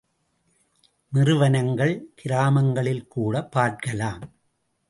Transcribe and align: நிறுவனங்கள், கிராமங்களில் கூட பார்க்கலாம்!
நிறுவனங்கள், 1.13 1.93
கிராமங்களில் 2.15 3.07
கூட 3.07 3.43
பார்க்கலாம்! 3.55 4.23